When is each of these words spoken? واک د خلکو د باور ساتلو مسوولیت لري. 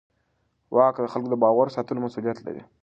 واک 0.75 0.95
د 1.03 1.07
خلکو 1.13 1.29
د 1.31 1.35
باور 1.43 1.67
ساتلو 1.75 2.03
مسوولیت 2.03 2.37
لري. 2.45 2.61